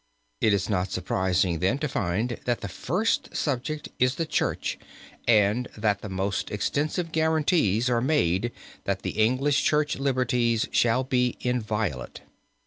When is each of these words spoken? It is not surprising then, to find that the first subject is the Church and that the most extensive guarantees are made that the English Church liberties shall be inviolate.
It 0.39 0.51
is 0.51 0.67
not 0.67 0.89
surprising 0.89 1.59
then, 1.59 1.77
to 1.77 1.87
find 1.87 2.39
that 2.45 2.61
the 2.61 2.67
first 2.67 3.35
subject 3.37 3.89
is 3.99 4.15
the 4.15 4.25
Church 4.25 4.79
and 5.27 5.67
that 5.77 6.01
the 6.01 6.09
most 6.09 6.49
extensive 6.49 7.11
guarantees 7.11 7.87
are 7.87 8.01
made 8.01 8.51
that 8.85 9.03
the 9.03 9.11
English 9.23 9.63
Church 9.63 9.97
liberties 9.99 10.67
shall 10.71 11.03
be 11.03 11.37
inviolate. 11.41 12.21